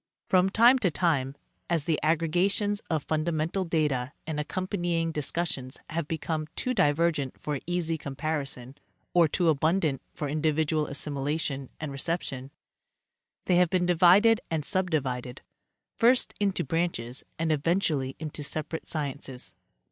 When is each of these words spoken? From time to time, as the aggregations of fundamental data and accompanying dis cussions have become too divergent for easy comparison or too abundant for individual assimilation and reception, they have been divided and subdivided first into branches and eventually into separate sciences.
From 0.29 0.49
time 0.49 0.79
to 0.79 0.89
time, 0.89 1.35
as 1.69 1.83
the 1.83 1.99
aggregations 2.01 2.79
of 2.89 3.03
fundamental 3.03 3.63
data 3.63 4.13
and 4.25 4.39
accompanying 4.39 5.11
dis 5.11 5.31
cussions 5.31 5.77
have 5.91 6.07
become 6.07 6.47
too 6.55 6.73
divergent 6.73 7.39
for 7.39 7.59
easy 7.67 7.99
comparison 7.99 8.75
or 9.13 9.27
too 9.27 9.47
abundant 9.47 10.01
for 10.15 10.27
individual 10.27 10.87
assimilation 10.87 11.69
and 11.79 11.91
reception, 11.91 12.49
they 13.45 13.57
have 13.57 13.69
been 13.69 13.85
divided 13.85 14.41
and 14.49 14.65
subdivided 14.65 15.43
first 15.99 16.33
into 16.39 16.63
branches 16.63 17.23
and 17.37 17.51
eventually 17.51 18.15
into 18.19 18.43
separate 18.43 18.87
sciences. 18.87 19.53